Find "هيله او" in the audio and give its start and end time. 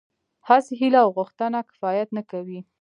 0.79-1.09